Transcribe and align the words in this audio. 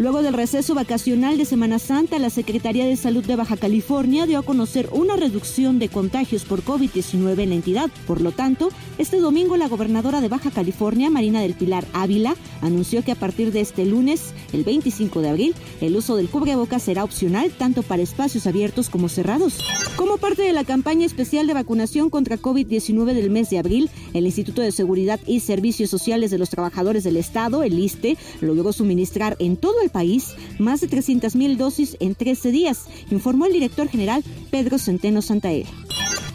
Luego 0.00 0.22
del 0.22 0.32
receso 0.32 0.74
vacacional 0.74 1.36
de 1.36 1.44
Semana 1.44 1.78
Santa, 1.78 2.18
la 2.18 2.30
Secretaría 2.30 2.86
de 2.86 2.96
Salud 2.96 3.22
de 3.22 3.36
Baja 3.36 3.58
California 3.58 4.24
dio 4.24 4.38
a 4.38 4.42
conocer 4.42 4.88
una 4.92 5.14
reducción 5.14 5.78
de 5.78 5.90
contagios 5.90 6.46
por 6.46 6.64
COVID-19 6.64 7.38
en 7.38 7.50
la 7.50 7.54
entidad. 7.56 7.90
Por 8.06 8.22
lo 8.22 8.32
tanto, 8.32 8.70
este 8.96 9.18
domingo 9.18 9.58
la 9.58 9.68
gobernadora 9.68 10.22
de 10.22 10.28
Baja 10.28 10.50
California, 10.50 11.10
Marina 11.10 11.42
del 11.42 11.52
Pilar 11.52 11.84
Ávila, 11.92 12.34
anunció 12.62 13.04
que 13.04 13.12
a 13.12 13.14
partir 13.14 13.52
de 13.52 13.60
este 13.60 13.84
lunes, 13.84 14.32
el 14.54 14.64
25 14.64 15.20
de 15.20 15.28
abril, 15.28 15.54
el 15.82 15.94
uso 15.94 16.16
del 16.16 16.30
cubrebocas 16.30 16.82
será 16.82 17.04
opcional 17.04 17.50
tanto 17.50 17.82
para 17.82 18.02
espacios 18.02 18.46
abiertos 18.46 18.88
como 18.88 19.10
cerrados. 19.10 19.58
Como 19.96 20.16
parte 20.16 20.40
de 20.40 20.54
la 20.54 20.64
campaña 20.64 21.04
especial 21.04 21.46
de 21.46 21.52
vacunación 21.52 22.08
contra 22.08 22.38
COVID-19 22.38 23.12
del 23.12 23.28
mes 23.28 23.50
de 23.50 23.58
abril, 23.58 23.90
el 24.14 24.24
Instituto 24.24 24.62
de 24.62 24.72
Seguridad 24.72 25.20
y 25.26 25.40
Servicios 25.40 25.90
Sociales 25.90 26.30
de 26.30 26.38
los 26.38 26.48
Trabajadores 26.48 27.04
del 27.04 27.18
Estado, 27.18 27.62
el 27.62 27.78
ISTE, 27.78 28.16
logró 28.40 28.72
suministrar 28.72 29.36
en 29.40 29.58
todo 29.58 29.82
el 29.82 29.89
país 29.90 30.34
más 30.58 30.80
de 30.80 30.88
300.000 30.88 31.56
dosis 31.56 31.96
en 32.00 32.14
13 32.14 32.50
días, 32.50 32.86
informó 33.10 33.46
el 33.46 33.52
director 33.52 33.88
general 33.88 34.24
Pedro 34.50 34.78
Centeno 34.78 35.22
Santaella. 35.22 35.68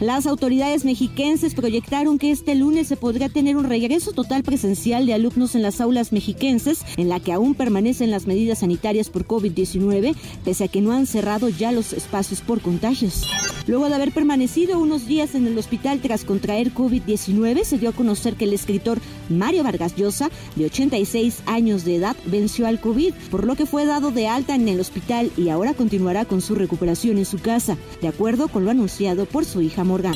Las 0.00 0.26
autoridades 0.26 0.84
mexiquenses 0.84 1.54
proyectaron 1.54 2.18
que 2.18 2.30
este 2.30 2.54
lunes 2.54 2.86
se 2.86 2.96
podría 2.96 3.30
tener 3.30 3.56
un 3.56 3.64
regreso 3.64 4.12
total 4.12 4.42
presencial 4.42 5.06
de 5.06 5.14
alumnos 5.14 5.54
en 5.54 5.62
las 5.62 5.80
aulas 5.80 6.12
mexiquenses, 6.12 6.84
en 6.98 7.08
la 7.08 7.18
que 7.18 7.32
aún 7.32 7.54
permanecen 7.54 8.10
las 8.10 8.26
medidas 8.26 8.58
sanitarias 8.58 9.08
por 9.08 9.26
COVID-19, 9.26 10.14
pese 10.44 10.64
a 10.64 10.68
que 10.68 10.82
no 10.82 10.92
han 10.92 11.06
cerrado 11.06 11.48
ya 11.48 11.72
los 11.72 11.94
espacios 11.94 12.42
por 12.42 12.60
contagios. 12.60 13.22
Luego 13.66 13.88
de 13.88 13.94
haber 13.96 14.12
permanecido 14.12 14.78
unos 14.78 15.06
días 15.06 15.34
en 15.34 15.46
el 15.46 15.58
hospital 15.58 16.00
tras 16.00 16.24
contraer 16.24 16.72
COVID-19, 16.72 17.64
se 17.64 17.78
dio 17.78 17.90
a 17.90 17.92
conocer 17.92 18.34
que 18.34 18.44
el 18.44 18.52
escritor 18.52 18.98
Mario 19.28 19.64
Vargas 19.64 19.96
Llosa, 19.96 20.30
de 20.54 20.66
86 20.66 21.42
años 21.46 21.84
de 21.84 21.96
edad, 21.96 22.16
venció 22.26 22.66
al 22.66 22.80
COVID, 22.80 23.12
por 23.30 23.44
lo 23.44 23.56
que 23.56 23.66
fue 23.66 23.84
dado 23.84 24.12
de 24.12 24.28
alta 24.28 24.54
en 24.54 24.68
el 24.68 24.80
hospital 24.80 25.32
y 25.36 25.48
ahora 25.48 25.74
continuará 25.74 26.24
con 26.24 26.40
su 26.40 26.54
recuperación 26.54 27.18
en 27.18 27.24
su 27.24 27.38
casa, 27.38 27.76
de 28.00 28.08
acuerdo 28.08 28.48
con 28.48 28.64
lo 28.64 28.70
anunciado 28.70 29.26
por 29.26 29.44
su 29.44 29.60
hija 29.60 29.82
Morgan. 29.82 30.14